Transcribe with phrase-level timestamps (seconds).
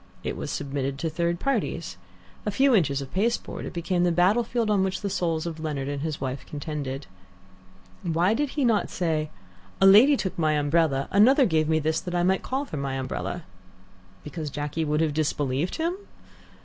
[0.23, 1.95] It was submitted to third parties.
[2.43, 5.87] A few inches of pasteboard, it became the battlefield on which the souls of Leonard
[5.87, 7.05] and his wife contended.
[8.01, 9.29] Why did he not say,
[9.79, 12.95] "A lady took my umbrella, another gave me this that I might call for my
[12.95, 13.43] umbrella"?
[14.23, 15.93] Because Jacky would have disbelieved him?